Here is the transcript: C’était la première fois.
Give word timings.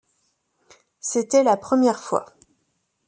C’était 0.99 1.43
la 1.43 1.57
première 1.57 1.99
fois. 1.99 2.25